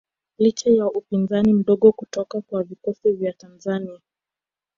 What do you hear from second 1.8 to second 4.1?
kutoka kwa vikosi vya Tanzania